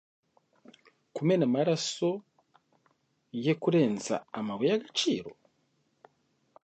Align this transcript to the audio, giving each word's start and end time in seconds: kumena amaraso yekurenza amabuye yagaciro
kumena 1.15 1.43
amaraso 1.49 2.09
yekurenza 3.45 4.15
amabuye 4.39 4.69
yagaciro 4.73 5.29